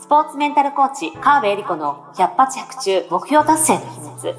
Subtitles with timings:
[0.00, 4.34] スポーツメンタルコーチ、川辺恵里子の百発百中目標達成の秘密。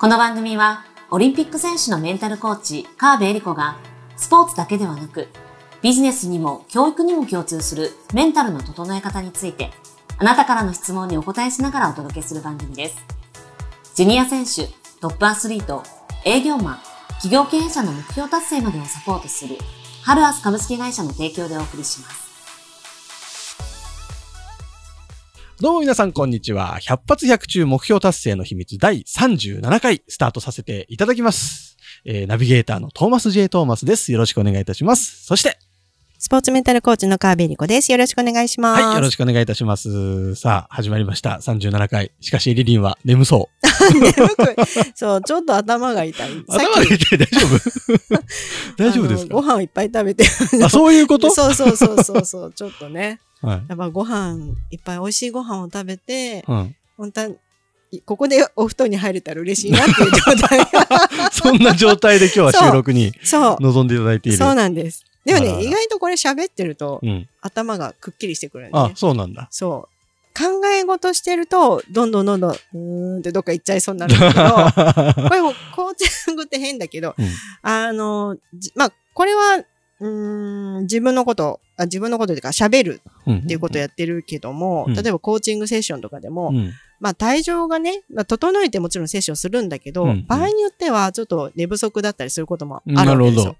[0.00, 3.78] この番組は、オリンピック選手のメンタルコーチ、川辺恵里子が、
[4.16, 5.28] スポーツだけではなく、
[5.80, 9.70] ビジネスにも教育にも共通するメンタルの整え方について、
[10.18, 12.96] あなたからの質問にお答えしながらお届けする番組です。
[13.94, 14.66] ジュニア選手、
[15.00, 15.84] トップアスリート、
[16.24, 16.78] 営業マン、
[17.22, 19.56] 企業経営者の目標達成までをサポートする、
[20.02, 22.28] ハルアス株式会社の提供でお送りします。
[25.60, 26.78] どうも皆さんこんにちは。
[26.80, 31.76] 百発百中目標達成の秘密第37回スタートさせていただきます。
[32.04, 33.48] えーナビゲーターのトーマス J.
[33.48, 34.12] トーマスです。
[34.12, 35.24] よろしくお願いいたします。
[35.24, 35.58] そして、
[36.20, 37.92] スポーツメンタルコーチの川辺理子です。
[37.92, 38.82] よろしくお願いします。
[38.82, 40.34] はい、よろしくお願いいたします。
[40.34, 41.38] さあ、始まりました。
[41.40, 42.10] 37回。
[42.20, 43.94] しかし、リリンは眠そう。
[44.00, 44.56] 眠く
[44.96, 46.30] そう、ちょっと頭が痛い。
[46.30, 48.22] さ 頭が痛い大丈夫？
[48.76, 50.24] 大丈夫ですあのごか飯をいっぱい食べて。
[50.64, 51.30] あ、そういうこと？
[51.30, 53.20] そうそうそうそうそう、ちょっとね。
[53.40, 53.62] はい。
[53.68, 56.74] やっぱご飯、いっぱい美味しいご飯を食べて、うん。
[56.96, 57.26] 本当は
[57.90, 60.58] いここでお布団に入れたら嬉しいなっていう状態。
[61.32, 63.12] そんな状態で今日は収録に。
[63.22, 64.38] 臨んでいただいている。
[64.38, 65.04] そうなんです。
[65.28, 67.28] でもあらあらね、意外とこれ喋ってるとうん。
[67.40, 68.92] 頭がくっきりしてくるんで、あね、。
[68.96, 69.48] そうなんだ。
[69.50, 69.98] そう。
[70.38, 72.78] 考え事してると、どんどんどんどん、うー
[73.16, 77.26] んってどっか行っちゃいそうになるんだけど、 これもコーチングって変だけど、うん
[77.62, 79.64] あの、じまあ、これは、
[80.00, 83.38] うーん、自分のこと、あ自分のことというか喋るうん。
[83.38, 86.72] っていうことをやってるけども、うん例えばコーチングセッションとかでも、うん。
[87.00, 93.56] まあ、体調がね、まあ、整えてもちろんセッションするんだけど、うんうん場合によってはちょっと寝不足だったりすることもあるなるほどわけですよ。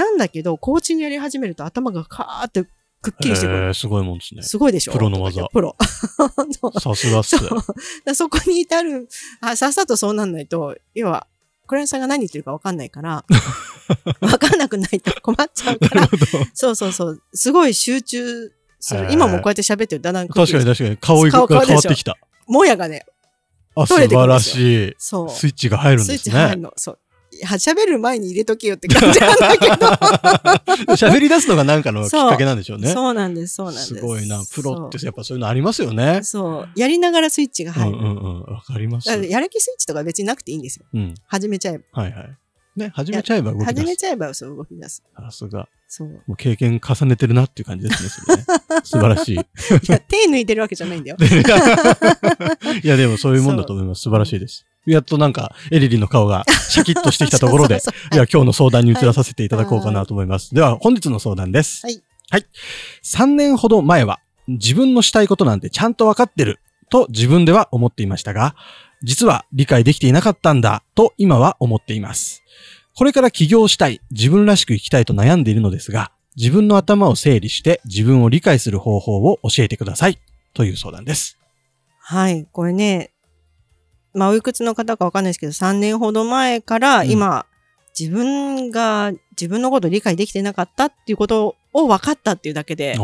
[0.00, 2.64] なんだけど、コーチングやり始めると頭がカーって
[3.02, 3.58] くっきりしてくる。
[3.58, 4.42] えー、すごいもんですね。
[4.42, 4.92] すごいでしょ？
[4.92, 5.76] プロの技プロ。
[6.80, 7.36] さすがっす。
[7.38, 9.08] そそこに至る、
[9.40, 11.26] あ、さっさとそうなんないと、要は、
[11.66, 13.24] クライアントさんが何言ってるか分かんないから、
[14.20, 16.08] 分かんなくないと困っちゃうから、
[16.54, 19.08] そうそうそう、すごい集中する。
[19.12, 21.30] 今もこうやって喋ってるだんだん確かに確かに顔が
[21.64, 22.16] 変わってきた。
[22.46, 23.06] もやがね、
[23.76, 24.94] あ、素晴らしい。
[24.98, 25.30] そう。
[25.30, 26.34] スイッチが入るんスイですね。
[26.34, 26.72] ッチ入るの。
[26.76, 26.98] そう。
[27.44, 29.74] 喋る前に入れとけよって感じなんだけど。
[30.94, 32.92] 喋り出すのがなんかのきっかけなんでしょうね。
[32.92, 33.86] そうなんです、そうなんです。
[33.86, 34.42] すごいな。
[34.52, 36.24] プロってそやっぱそういうのありますよねう。。
[36.24, 36.68] そう。
[36.76, 37.98] やりながらスイッチがうん入る。
[37.98, 38.42] うんうん。
[38.42, 39.08] わかります。
[39.08, 40.86] やる気スイッチとか別になくていいんですよ。
[40.92, 41.14] うん。
[41.26, 42.02] 始めちゃえば。
[42.02, 42.36] はいはい。
[42.76, 43.80] ね、始めちゃえば動き出す。
[43.80, 45.02] 始めちゃえばそう動き出す。
[45.16, 45.68] さすが。
[45.88, 46.08] そう。
[46.08, 48.44] もう経験重ねてるなっていう感じですね
[48.84, 49.34] 素晴らしい。
[49.34, 49.36] い
[49.88, 51.16] や、手抜いてるわけじゃないんだよ。
[52.82, 54.02] いや、でもそういうもんだと思います。
[54.02, 54.66] 素晴らしいです。
[54.86, 60.54] やっとなんか、エリリンの顔が シャキッとしてきたところで、そうそうそういや、今日の相談に移らさせていただこうかなと思います。
[60.54, 61.84] では、本日の相談です。
[61.84, 62.02] はい。
[62.30, 62.46] はい。
[63.04, 68.56] 3年ほど前は、自分のしたいことなんてちゃんとわかってる、と自分では思っていましたが、
[69.02, 72.42] 実は理解できていなかったんだ、と今は思っています。
[72.94, 80.18] これから起業したい、自分らしく生きたいと悩んでいるのですが、自分の頭を整理して自分を理解する方法を教えてください、
[80.54, 81.38] という相談です。
[82.00, 82.46] はい。
[82.52, 83.12] これね、
[84.12, 87.10] まあ、おいくつの方かわかんないですけど、3年ほど前からうん。
[87.10, 87.46] 今、
[87.98, 92.96] 自分が自分のことを理解できてなかったっていうことを分かったっていうだけで、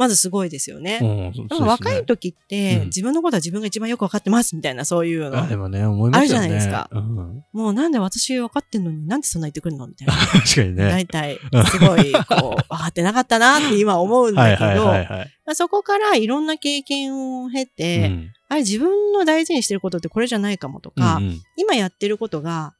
[0.00, 0.98] まずすごいですよね。
[1.02, 5.42] おうそうでも若い時って、うん自分のことは自分が一番よく分かってますみたいな、そういうの。
[5.42, 6.46] あでもね、思いますよね。
[6.46, 10.14] あるじゃないですかうん、もうなんで私分かってんのになんでそんな言ってくるのみたいな。
[10.40, 10.84] 確かにね。
[10.84, 11.38] 大体、
[11.70, 15.30] すごい、こう、分かってなかったなって今思うんはいだけど、はいはいはい。
[15.44, 22.74] まあそこからいろんな経験を経て、うんあれ自分の大事にしてることってこれじゃないかもとか、うんうん今やってることが、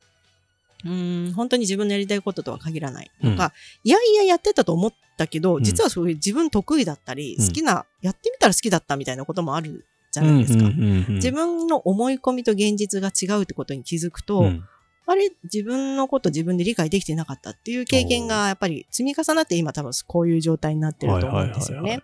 [0.85, 3.11] うーん、本当に自分のやりたいこととは限らない。
[3.23, 3.53] とか、
[3.85, 5.63] いやいややってたと思ったけど、ん。
[5.63, 7.47] 実はそういう自分得意だったり、うん。
[7.47, 10.65] 好きな、やってみたら好きだったみたいなこともあるじゃないですか。
[10.65, 14.65] うんうんうんうん自分の思い込みと現実が違うってことに気づくと、うん。
[15.07, 22.03] あれ、自分のこと自分で理解できてなかったっていう経験がやっぱり積み重なって今多分こういう状態になってると思うんですよね。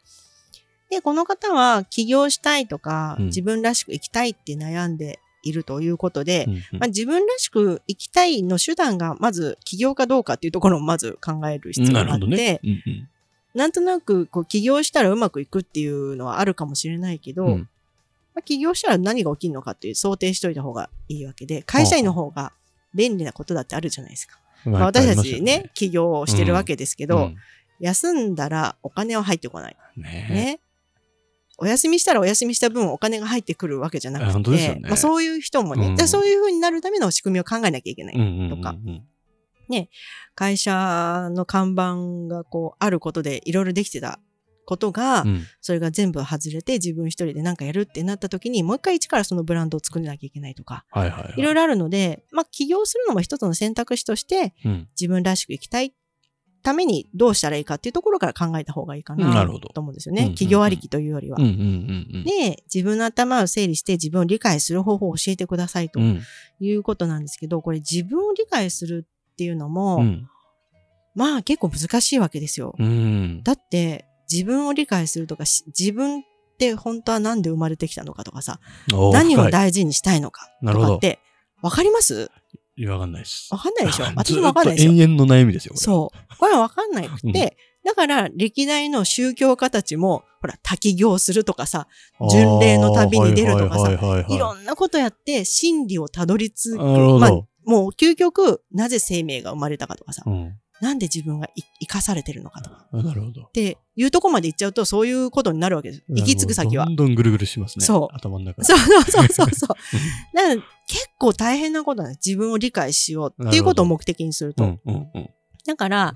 [0.91, 3.27] で、この方は起業したいとか、うん。
[3.27, 6.61] 自分らしく生きたいって悩んでいるということで、うんうん。
[6.79, 12.61] まあ、自分らしく生きたいの手段がまず起業かどうかっていうところをまず考える必要があって、
[13.55, 17.69] なんとなくこう起業したらうまくいくっていうのはあるかもしれないけど、うん。
[18.35, 22.53] まあ、起業したら何が起きるのかっていう想定しといた方がいいわけで、会社員の方が
[22.95, 24.39] 便利なことだってあるじゃないですか。
[24.65, 27.37] まあ、まあ私たちね、起業をしてるわけですけど、いっぱいあり
[27.81, 29.77] 休んだらお金は入ってこない。
[29.97, 30.11] ね。
[30.31, 30.61] ね。
[31.65, 34.81] ねお休みしたらお休みした分お金が入ってくるわけじゃなあくて、ね。
[34.83, 35.97] まあ、そういう人もね、うん。
[35.97, 38.15] でそういう風になるための仕組みを考えなきゃいけない。
[38.15, 38.51] うんうんうんうん。
[38.51, 38.77] とか
[40.35, 44.21] 会社の看板がこうあることでいろいろできてた
[44.67, 45.45] ことが、うん。
[45.61, 51.35] それが全部外れて自分一人で何かやるってなった時にもう一回一からそのブランドを作らなきゃいけないとか、はいはいはい。
[51.37, 54.89] いろいろあるので、まあ起業するのも一つの選択肢としてうん。
[55.01, 55.95] 自分らしく生きたい
[56.67, 60.31] ためにどうしたらいいかっていうところから考えた方がいいかなと思うんですよね。
[60.31, 61.39] 企業ありきというよりは。
[61.39, 66.23] で、自分の頭を整理して自分を理解する方法を教えてくださいとうん。
[66.59, 70.29] いうことなんですけど、これ自分を理解するっていうのも、うん。
[71.15, 72.75] まあ結構難しいわけですよ。
[72.79, 73.43] うん。
[73.45, 76.23] だって、自分を理解するとか、し自分っ
[76.59, 78.59] て本当は何で生まれてきたのかとかさ、
[79.13, 81.21] 何を大事にしたいのかとかって、
[81.63, 82.31] わかります？
[82.77, 83.49] いやわかんないです。
[83.53, 84.05] わかんないでしょ？
[84.05, 84.93] ず 私もわかんないですよ。
[84.93, 85.85] 延々の悩みですよ、これ。
[85.85, 86.37] そう。
[86.39, 91.89] これはわかんないくうんて、だから歴代の宗教家たちも、ほら、滝行するとかさ、
[92.31, 93.91] 巡礼の旅に出るとかさ
[94.29, 96.79] いろんなことやって真理をたどり着く。
[96.79, 97.31] まあ、
[97.65, 100.53] もう究極、なぜ生命が生まれたかとかさ、うん。
[100.81, 102.87] なんで自分がい生かされてるのかとか。
[102.93, 103.43] あなるほど。
[103.45, 106.05] っていうとこまで行っちゃうと、そういうことになるわけです。
[106.09, 106.91] 行き着く先はど。
[106.93, 107.85] んどんぐるぐるしますね。
[107.85, 108.65] そう頭の中で。
[108.65, 109.69] そうそうそうそうそう。
[110.35, 112.27] だから結構大変なことなんです。
[112.27, 114.65] 自分を理解しようっていうことを目的にすると。
[114.65, 115.31] うんうんうん。
[115.67, 116.15] だから、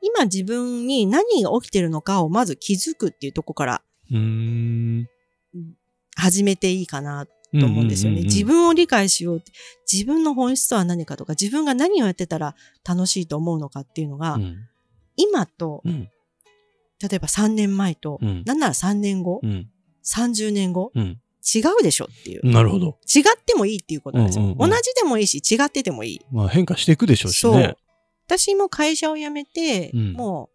[0.00, 3.82] 今自分に何が起きてるのかをまず気づくっていうとこから。
[6.14, 7.26] 始めていいかな
[7.58, 8.22] と思うんですよね。
[8.22, 9.52] 自分を理解しようって。
[9.90, 12.54] 自分の本質とは何かとか、自分が何をやってたら
[12.86, 14.56] 楽しいと思うのかっていうのが、うん
[15.16, 16.08] 今と、うん
[17.00, 19.68] 例えば3年前と、うんなんなら3年後、うん
[20.04, 21.18] 30年後、うん。
[21.54, 22.48] 違うでしょっていう。
[22.48, 22.98] なるほど。
[23.12, 24.44] 違ってもいいっていうことなんですよ。
[24.44, 26.20] うんうんうん同じでもいいし、違っててもいい。
[26.30, 27.76] まあ変化していくでしょうしそうね。。
[28.26, 30.50] 私も会社を辞めて、うんも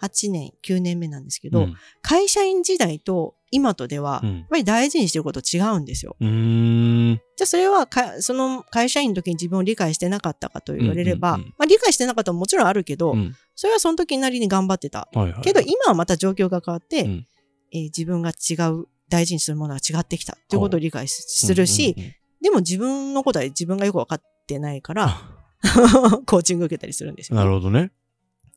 [0.00, 6.16] う8年、9年目なんですけど、うん会社員時代と今とでは、うんやっぱり大事にしてること違うんですよ。
[6.18, 7.20] うーん。
[7.36, 15.08] じゃあそれはか、その会社員の時に自分を理解してなかったかと言われれば、うんうんうんまあ理解してなかったのももちろんあるけど、うんそれはその時なりに頑張ってた。
[15.12, 15.40] はいはい。
[15.42, 17.26] けど今はまた状況が変わって、うん
[17.72, 25.20] えー自分が違う、大事にするものが違ってきたということを理解すするし、うんうんうんでも自分のことは自分がよくわかってないから、
[26.26, 27.92] コーチング受けたりするんですよ、なるほどね。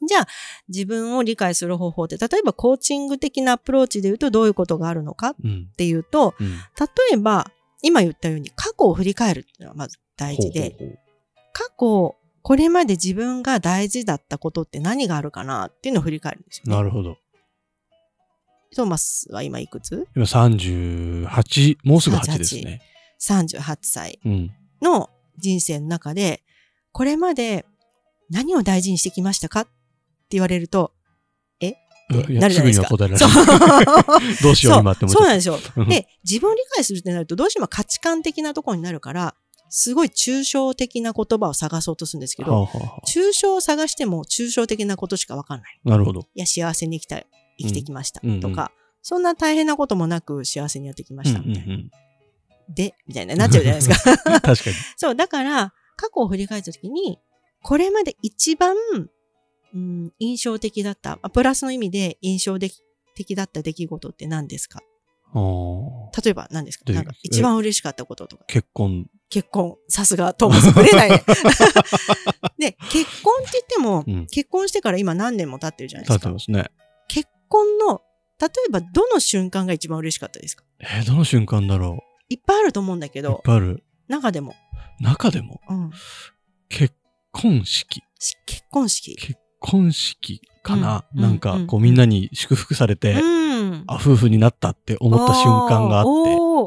[0.08, 0.28] じゃあ、
[0.68, 5.68] 自分を理解する方法って、例えばコーチング的なアプローチで言うとどういうことがあるのかっうん。
[5.78, 6.48] ていうと、うん。
[6.48, 6.58] 例
[7.14, 11.00] えば、今言ったように過去を振り返るっていうのはまず大事で、ほうほうほう
[11.54, 16.76] 過去、これまで自分が大事だったことって何があるかなっていうのを振り返るんですよね。
[16.76, 17.18] なるほど。
[18.76, 20.08] トーマスは今いくつ？
[20.16, 22.82] 今38、もうすぐ8ですね。
[23.22, 24.52] ?38 歳うん。
[24.82, 26.44] の人生の中で、
[26.92, 27.66] これまで
[28.30, 29.72] 何を大事にしてきましたかって
[30.32, 30.94] 言われると、
[32.14, 32.88] っていやなるじゃないですか。
[32.88, 34.36] すぐには答えられない。
[34.44, 35.60] どうしよう今って思っそうなんですよ。
[35.78, 39.36] うんで、自分を理解するってなると、どうしても価値観的なところになるから、
[39.70, 45.82] すごい抽象的な言葉を探そうとするんですけど、はあはあは抽象を探しても抽象的なことしかわかんない。
[45.86, 46.22] あなるほど。
[46.36, 47.26] いや、幸せに生きたい、
[47.60, 48.22] 生きてきました。
[48.42, 51.40] とか、そんな大変なこともなく幸せにやってきました。
[51.40, 51.74] みたいな。
[51.74, 51.92] うんうん
[52.68, 54.12] で、みたいな、なっちゃうじゃないですか。
[54.26, 54.76] う ん確かに。
[54.98, 57.20] そう、だから、過去を振り返ったときに、
[57.62, 58.76] これまで一番、
[59.76, 64.80] うん、印象的だった、あプラスの意味で印象的だった出来事って何ですか？
[66.24, 66.86] 例えば何ですか？
[66.86, 68.46] でなんか一番嬉しかったこととか。
[68.48, 69.08] 結婚。
[69.30, 69.76] 結婚。
[69.90, 71.24] さすが、トーマス、ぶれないね。
[72.58, 76.26] で、結婚って言っても、うん結婚してから今何年も経ってるじゃないですか。
[76.28, 76.66] てますね。
[77.10, 78.02] 結婚の、
[78.40, 80.64] 例えばどの瞬間が一番嬉しかったですか？
[80.80, 82.00] えーどの瞬間だろ
[82.30, 83.24] いっぱいあると思うんだけう。
[83.24, 83.84] いっど、ぱいある。
[84.08, 84.56] 中でも、
[85.02, 85.92] 中でも、うん、
[86.70, 86.94] 結
[87.32, 88.04] 婚式。
[88.20, 89.16] し結婚式。
[89.16, 93.84] 結婚式かな、うんなんか、うんこうみんなに祝福されて、うん。
[93.88, 96.06] あ、夫婦になったって思った瞬間があっ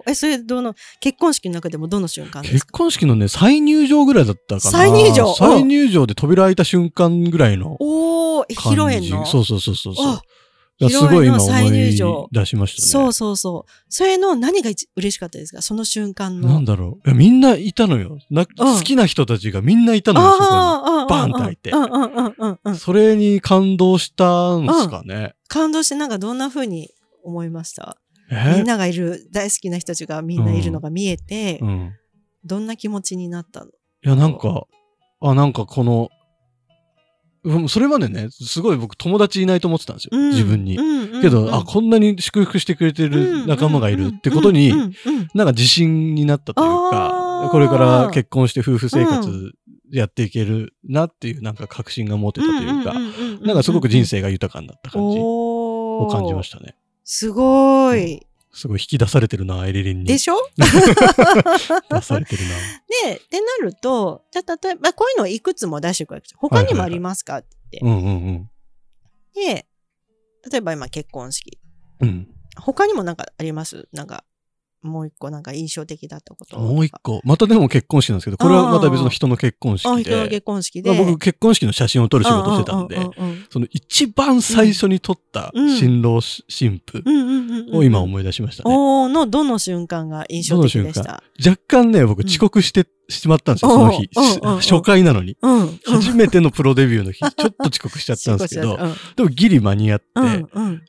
[0.05, 2.73] て、え、それどの、結婚式の中でもどの瞬間結か？
[2.73, 4.61] 婚式のね、再入場ぐらいだったかな。
[4.61, 5.35] 再入場？
[5.35, 8.71] 再入場で扉開いた瞬間ぐらいのお披。
[8.75, 9.27] 露宴の？
[9.27, 10.21] そうそうそうそうそう。
[10.81, 12.89] 披露宴の再思い入場出しましたね。
[12.89, 13.71] そうそうそう。
[13.89, 15.61] それの何が一嬉しかったですか？
[15.61, 16.49] その瞬間の。
[16.49, 17.09] なんだろう。
[17.09, 18.19] いやみんないたのよ。
[18.31, 20.51] な好きな人たちがみんないたのよ、そこに。
[20.51, 22.77] ああバーンって開いてうんうんうんうんうん。
[22.77, 25.35] それに感動したんすかね？
[25.49, 26.91] 感動してなんかどんな風に
[27.25, 27.99] 思いました？
[28.31, 31.93] みえんながいる、大好きな人たちがみんないるのが見えて、うん。
[32.45, 33.67] どんな気持ちになったの？
[33.67, 33.71] い
[34.03, 34.67] や、なんか、
[35.21, 36.18] あ、なんかこの、うん
[37.69, 40.11] それまでね、すごい僕友達いないと思ってたんですよ。
[40.13, 40.31] うん。
[40.31, 40.77] 自分に。
[40.77, 44.73] うんうんけど、うんあ、こんなに祝福してくれてる仲間がいるってことに
[45.35, 49.53] なんか自信になったというあかー、これから結婚して夫婦生活
[49.91, 52.95] やっていけるなっていうなんか確信が持てたというか、
[53.45, 56.77] なんかすごく人生が豊かになった感じをを感じましたね。
[57.05, 58.28] すごい。
[58.53, 60.05] すごい引き出されてるな、エリリンに。
[60.07, 60.35] でしょ？
[60.57, 62.55] 出されてるな。
[63.11, 66.39] で、ってなると、じゃあ例えば、こういうのをいくつも出していくわけですよ。
[66.41, 68.51] 他にもありますかってうんうん
[69.35, 69.67] 言って。
[70.45, 71.59] で、例えば今結婚式。
[72.01, 72.09] うん。
[72.09, 72.35] うん。
[72.57, 73.89] 他にもなんかあります？
[73.93, 74.25] なんか、
[74.89, 76.59] もう一個なんか印象的だったこと。
[76.59, 77.21] もう一個。
[77.25, 80.03] またでも結婚式なんですけど、これはまた別の人の結婚式あ、で。
[80.03, 80.91] 人の結婚式で。
[80.91, 82.99] まあ僕結婚式の写真を撮る仕事してたんで
[83.51, 87.03] その一番最初に撮ったうん新郎し新婦
[87.73, 88.75] を今思い出しましたね。
[88.75, 91.23] おーのどの瞬間が印象的でした？
[91.45, 93.91] 若干ね、僕遅刻してしまったんですよ、うんその
[94.61, 94.71] 日。
[94.71, 95.37] 初回なのに。
[95.41, 95.81] うん。
[95.87, 100.05] 初めてのプロデビューの日、ちょっと遅刻しちゃったんですけど、 うんでもギリ間に合って、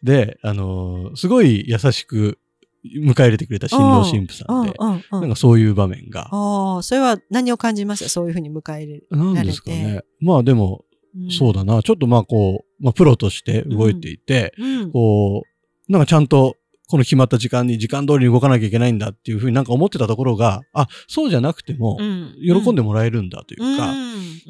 [0.03, 2.37] で、あのーすごい優しく
[2.85, 8.09] 迎え入れてくれた新郎新婦さんで、うんうんうんなんかそういう場面が、ああ、それは何を感じました？
[8.09, 10.01] そういうふうに迎え入れなんですかね。
[10.21, 11.31] まあでも、る。
[11.31, 14.91] そうだな、ちょっとまあこう、まあプロとして動いていて、うん。
[14.91, 16.55] こう、なんかちゃんと、
[16.87, 22.35] この決まった時間に時間通りに動かなきゃいけないんだっていうふうになんか思ってたところが、あ、そうじゃなくても、うん。
[22.41, 23.93] 喜んでもらえるんだというか、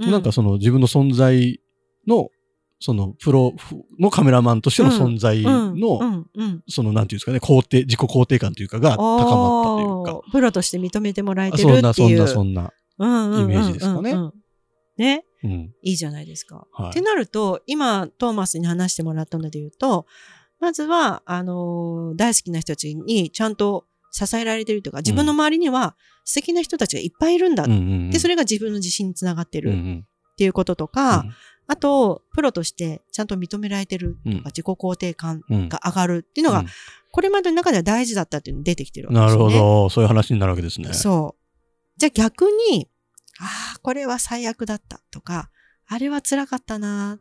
[0.10, 1.60] なんかその自分の存在
[2.08, 2.30] の、
[2.80, 3.54] そのプロ
[4.00, 6.26] のカメラマンとしての存在うんの、
[6.70, 10.32] そのなんていうんですかね、肯定、自己肯定感というかが高まったというか。
[10.32, 11.94] プロとして認めてもらえてるっていう。
[11.94, 12.74] そんな、そんな。
[13.00, 14.34] うんうんうんうんイメージですかねうん
[14.98, 15.24] ね。
[15.44, 15.52] うん。
[15.82, 16.68] いいじゃないですか。
[16.74, 20.06] はいってなると、今、トーマスに話してもらったので言うと、
[20.60, 25.96] まずは、あのー大好きな人たちにちゃんと支えられてるというか、自分の周りには
[26.26, 27.66] 素敵な人たちがいっぱいいるんだ。
[28.12, 31.34] で、それが自分の自信につながってるっていうこととか、うん
[31.72, 36.66] あと、プロとしてちゃんと認められてるとか、うん自己肯定感うんが上がるっていうのが、うん
[37.12, 39.54] これまでの中では大事だったっていうのが出てきてるわけでなすよね。
[39.56, 39.90] るほど。
[39.90, 40.94] そういう話になるわけですね。
[40.94, 42.00] そう。
[42.00, 42.88] じゃあ逆に、
[43.40, 45.50] ああ、これは最悪だったとか、
[45.88, 47.20] あれは辛かったな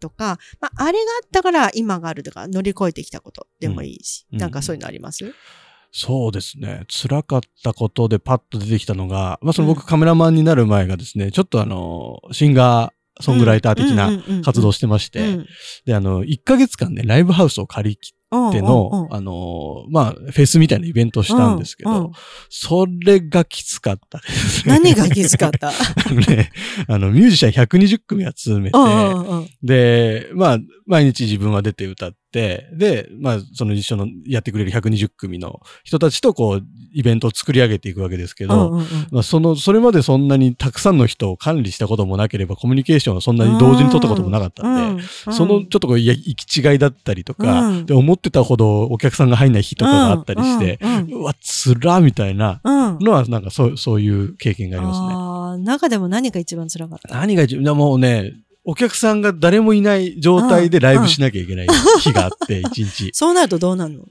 [0.00, 5.34] とか、まあ、あれがあったから今があるとか、乗り越えてきたことでもいいし、うんなんかそういうのあります、
[5.92, 6.84] そうですね。
[6.88, 14.10] 辛かったことでパッと出てきたのが、まあそのうん僕カメラマンになる前がですね、ちょっとあの、シンガー、ソングライター的な
[14.42, 15.46] 活動をしてまして、うん。
[15.84, 21.90] で、あの、1ヶ月間ね、ライブハウスを借り切っての、あの、まあ、フェスみたいなイベントをしたんですけど、
[22.50, 24.80] それがきつかったですね。
[24.80, 25.68] 何がきつかった？
[25.70, 25.72] あ
[26.12, 26.50] のね、
[26.88, 28.76] あの、ミュージシャン120組集めて、
[29.62, 36.62] で、まあ、毎日自分は出て歌って、で、まあ、その一緒のやってくれる120組の人たちとこう、
[36.92, 38.86] イベントを作り上げていくわけですけど、うんうんうん。
[39.10, 45.32] まあ、その、それまでそんなにたくさんの人を管理したこともなければ、コミュニケーションをそんなに同時に取ったこともなかったんで、うん。
[45.32, 47.86] そのちょっとこう、行き違いだったりとか、うん。
[47.86, 50.96] で、思ってたほどお客さんが入んない日とかがあったりして、うん。
[51.12, 51.22] うん。
[51.22, 52.98] わ、つらみたいなうん。
[53.00, 55.64] のは、なんかそう、そういう経験がありますね。
[55.64, 57.14] 中でも何が一番辛かった？
[57.14, 58.32] 何が一番、でもうね、
[58.64, 61.66] お客さんが誰もいない状態でライブしなきゃいけない
[62.00, 63.10] 日があって、一日。
[63.12, 64.00] そうなるとどうなるの？
[64.02, 64.06] う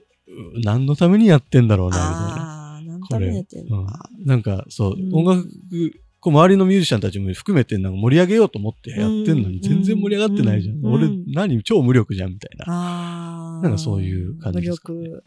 [0.64, 2.18] 何のためにやってんだろうな、みたいな。
[2.18, 3.80] ああー、何のためにやってんの？
[3.82, 4.10] うんか。
[4.26, 5.50] なんか、そう、うん音楽、
[6.20, 10.86] こう周りのミュージシャンたちも含めてなんか盛り上げようと思ってやってんのに全然盛り上がってないじゃん。
[10.86, 12.66] 俺うんうん、何、超無力じゃん、みたいな。
[12.68, 13.62] ああ。
[13.64, 15.24] なんかそういう感じですかね無力。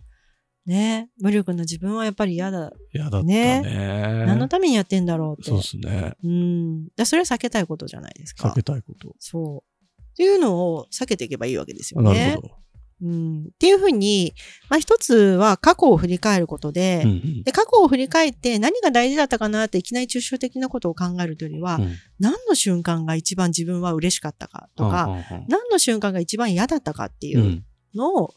[0.67, 1.09] ね。
[1.21, 2.73] 無力な自分はやっぱり嫌だ。
[2.93, 4.25] 嫌だったねね。
[4.27, 5.51] 何のためにやってんだろうって。
[5.51, 6.15] そうですね。
[6.23, 6.89] うん。
[6.97, 8.49] だそれは避けたいことじゃないですか。
[8.49, 9.15] 避けたいこと。
[9.19, 10.03] そう。
[10.13, 12.31] っていうのを避けていけばいいわけですよなね。
[12.35, 12.55] るほど。
[13.03, 13.45] うん。
[13.53, 14.33] っていうふうに、
[14.71, 28.35] まあ一つは過去を振り返ることで、うんうんで、過去を振り返って何が大事だったかなっていきなり抽象的なことを考えるというよりは、うん何の瞬間が一番自分は嬉しかったかとか、うんうん何の瞬間が一番嫌だったかっていううんのを、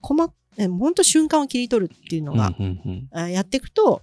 [0.00, 4.02] 細本当瞬間を切り取るっていうのが、うんうんやっていくと、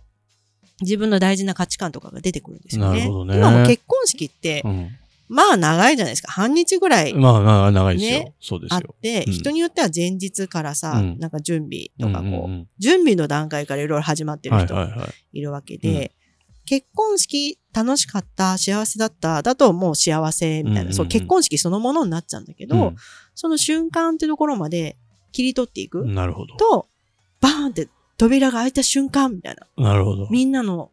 [0.81, 3.01] 自分の大事な価値観とかが出てくるんですよね。
[3.01, 4.89] ね今も結婚式って、うん
[5.33, 6.29] まあ長いじゃないですか。
[6.29, 8.33] 半日ぐらいまあまあ、長いですよね。
[8.41, 8.75] そうですよ。
[8.75, 15.09] あって、うん人によっては前日からさ、うんなんか準備とかこう、うんうん準備の段階からいろいろ始まってうんる人はいはいはい。
[15.31, 16.11] いるわけで、
[16.65, 22.93] 結婚式楽しかった、幸せだった、だともう幸せみたいな、うんうんうんそう結婚式そのものになっちゃうんだけど、
[23.33, 24.97] その瞬間ってところまで
[25.31, 26.55] 切り取っていくうんなるほど。
[26.55, 26.87] と、
[27.39, 29.83] バーンって扉が開いた瞬間みたいな。
[29.83, 30.27] なるほど。
[30.29, 30.91] みんなの、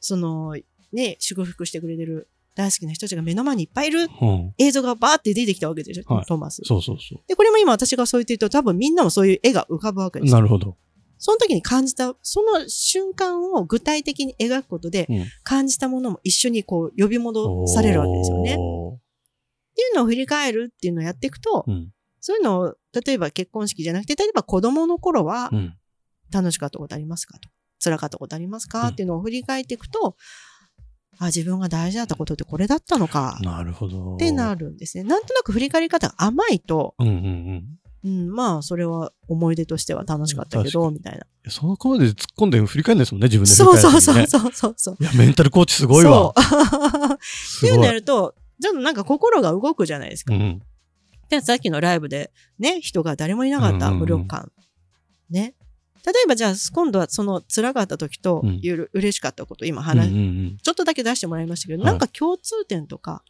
[0.00, 0.56] その、
[0.92, 6.62] ね、祝福してくれてる大好きな人たちが目の前にいっぱいいるうん映像がバーって出てきたわけでしょ、はいトーマス。
[6.64, 10.28] そうそうそで、これも今私がそう言ってると多分みんなもそういう絵が浮かぶわけでう。
[10.28, 10.36] すよ。
[10.36, 10.76] なるほど。
[11.18, 18.52] その時に感じた、その瞬間を具体的に描くことで、うん感じたものも一緒にこう呼び戻されるわけですよね。
[18.52, 18.54] っ
[19.76, 21.90] ていうのを振り返るっていうのをやっていくと、うん。
[22.26, 25.76] そういうのを、例えば結婚式じゃなくて、例えば子供の頃はうん。
[26.32, 27.50] 楽しかったことありますかと。
[27.84, 30.16] 辛かったことありますか、うんっていうのを振り返っていくと、
[31.18, 34.14] あ、自分が大事だったことってこれだったのかなるほど。
[34.14, 35.04] ってなるんですね。
[35.04, 37.64] なんとなく振り返り方が甘いと、うんうんうん。
[38.04, 41.26] うん、まあ、それは思い出としては楽しかったけど、みたいな。
[41.50, 44.00] そのこまで突っ込んで振り返るんですもんね、自分で振そうそう。
[44.00, 44.96] そうそうそうそう。
[44.98, 46.32] いや、メンタルコーチすごいわ。
[46.34, 46.40] そう。
[47.12, 47.84] っていうの。
[47.84, 50.34] やると、ちょっとなんか心が動くじゃないですか。
[50.34, 50.62] うん。
[51.40, 54.52] で、さっきのライブで、ね、人が誰もいなかった無力感。
[55.30, 55.54] ね。
[56.06, 63.22] えばじゃあ今度はその辛かった時とうんいう嬉しかったこと今うん話、うんうんちょっとだけ出してもらいましたけど、はいなんか共通点とか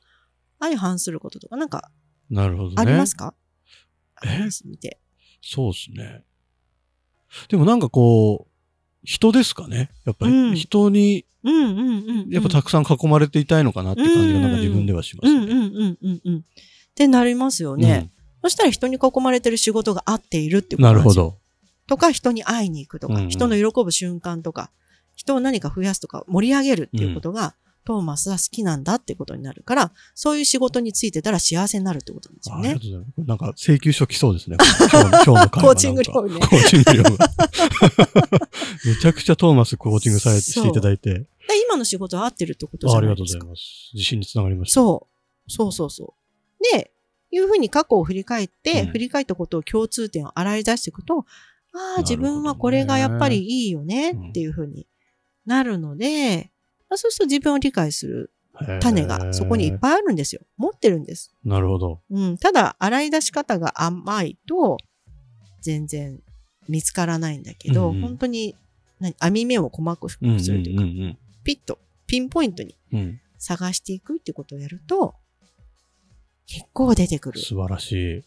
[0.58, 1.92] 相反することとかなんか
[2.30, 2.74] なるほどね。
[2.78, 3.34] ありますか、
[4.64, 4.98] 見て。
[5.40, 6.24] そうですね。
[7.48, 8.50] でもなんかこう、
[9.04, 9.90] 人ですかね？
[10.04, 12.30] やっぱうんり人に、うんうんうん、うん。
[12.30, 15.94] やっぱたくさん囲まれていたいのかなって感じがなんか自分ではしますね。
[16.94, 18.10] ってなりますよね。
[18.42, 21.36] そしたら人に囲まれてる仕事が合っているってうことなるほど。
[21.86, 24.70] とか、人に会いに行くとか、うんうん人の喜ぶ瞬間とか、
[25.16, 32.80] 人を何か増やすとか、盛り上げるっていうことが、トーマスは好きなんだってことになるから、そういう仕事についてたら幸せになるってことなんですよねあありが。
[32.80, 33.28] とうございます。
[33.28, 34.56] なんか請求書来そうですね。
[34.88, 37.10] 今日の今日のコーチング料ねコーチング料が。
[38.86, 41.12] めちゃくちゃトーマスコーチングされていただいて。
[41.14, 41.26] で
[41.66, 43.90] 今の仕事は合ってるってことじあゃありがとうございないですか。
[43.90, 43.90] ます。
[43.94, 44.74] 自信につながりました。
[44.74, 45.06] そ
[45.46, 45.50] う。
[45.50, 46.23] そうそうそう。
[46.72, 46.90] で、
[47.30, 51.26] いうふうに過去を振り返って、うん振り返ったことを共通点を洗い出していくと、
[51.72, 54.86] ああ、自分はこれがやっぱりいいよねっていうふうに
[55.44, 56.52] なるので、
[56.88, 58.32] まあそうすると自分を理解する
[58.80, 59.78] 種がそこにいっい。
[59.78, 60.42] ぱいあるんですよ。
[60.56, 61.34] 持ってるんです。
[61.44, 62.00] なるほど。
[62.10, 62.38] うん。
[62.38, 64.76] ただ、洗い出し方が甘いと、
[65.60, 66.20] 全然
[66.68, 68.54] 見つからないんだけど、うんうん本当に、
[69.00, 72.98] 何網目を細くすうんうんるというか、うんピッと、ピンポイントにうん。
[73.00, 73.20] うん。
[73.38, 75.14] 探していくっていうことをやると、
[76.46, 77.40] 結構出てくる。
[77.40, 78.22] 素晴らしい。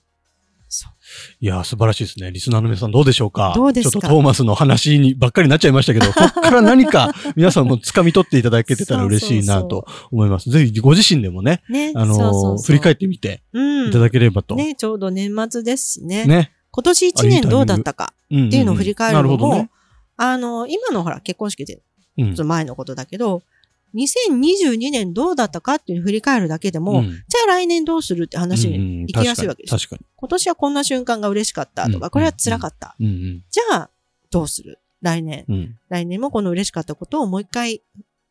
[0.69, 0.93] そう
[1.39, 2.29] いやー、素晴らしいですね。
[2.29, 3.53] リスナーの皆さんどうでしょうか？
[3.55, 3.91] どうですか？
[3.91, 10.49] ちょっとトーマスの話にばっかりになっちゃいましたけど、 こっから何か皆さんも掴み取っていただけてたら嬉しいなと思います。
[10.49, 11.93] ぜひご自身でもね、ね。
[11.95, 14.55] あのーそうそうそう振り返ってみてうんいただければと。
[14.55, 16.25] ね、ちょうど年末ですしね。
[16.25, 16.51] ね。
[16.71, 19.69] 今年1年どうだったかっっていうのを振り返るのも、なるほどね。
[20.17, 21.81] あの、今のほら、結婚式で、
[22.17, 23.41] うんちょっと前のことだけど、
[23.95, 29.77] 2022年どうだったかっていう振り返るだけでも、うんじゃあ来年どうするって話にうん行きやすいわけですよ。
[29.79, 30.05] 確かに。
[30.15, 32.95] 今年はこんな瞬間が嬉しかったとうんか、これは辛かった。
[32.99, 33.89] うんじゃあ、
[34.29, 34.79] どうする？
[35.01, 35.45] 来年。
[35.47, 37.81] うん来年もこの嬉しかったことをもう一回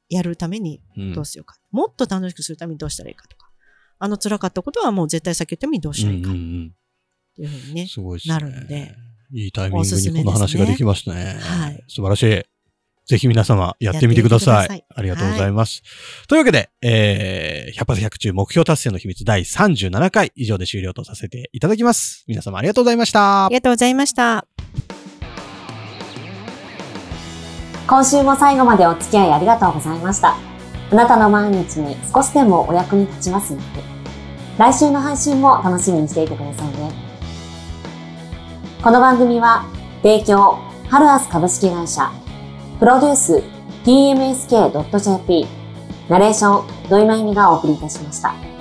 [0.08, 1.14] やるためにうん。
[1.14, 1.56] どうしようか。
[1.70, 3.50] もっと楽しくするためにどうしたらいいかとか。
[3.98, 6.74] あの辛かったことはもう絶対避けるためにどうしたらいいかっうんうんうん
[7.36, 7.86] ていうふうにね。
[7.86, 8.34] すごいですね。
[8.34, 8.94] なるので。
[9.32, 11.36] いいタイミングにこの話ができましたね。
[11.40, 12.55] はい素晴らしい。
[13.06, 14.66] ぜひ皆様やってみてください。
[14.66, 15.82] さいありがとうございます。
[16.26, 22.24] というわけで、えー、100発100中目標達成の秘密第37回以上で終了とさせていただきます。
[22.26, 23.54] 皆様ありがとうございましたあり。
[23.54, 24.44] がとうございました。
[27.86, 30.36] 今週も最後までお付き合いありがとうございました。
[30.90, 33.84] あなたの毎日に少しでもお役に立ちますように。
[34.58, 36.90] 来週の配信も楽しみにしていてくださいね。
[38.82, 39.64] この番組は、
[40.02, 42.10] 提供、ハルアス株式会社、
[42.78, 43.42] プロデュース、
[43.84, 45.46] tmsk.jp、
[46.10, 48.55] ナレーション、土井まゆみがお送りいたしました。